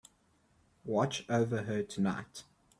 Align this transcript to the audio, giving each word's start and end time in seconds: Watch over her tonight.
Watch 0.83 1.25
over 1.29 1.61
her 1.65 1.83
tonight. 1.83 2.43